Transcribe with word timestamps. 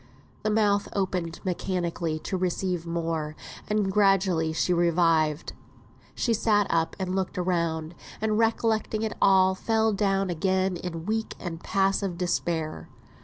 The 0.41 0.49
mouth 0.49 0.87
opened 0.93 1.39
mechanically 1.45 2.17
to 2.23 2.35
receive 2.35 2.87
more, 2.87 3.35
and 3.67 3.91
gradually 3.91 4.51
she 4.51 4.73
revived. 4.73 5.53
She 6.15 6.33
sat 6.33 6.65
up 6.71 6.95
and 6.97 7.13
looked 7.15 7.37
round; 7.37 7.93
and 8.19 8.39
recollecting 8.39 9.07
all, 9.21 9.53
fell 9.53 9.93
down 9.93 10.31
again 10.31 10.77
in 10.77 11.05
weak 11.05 11.35
and 11.39 11.63
passive 11.63 12.17
despair. 12.17 12.89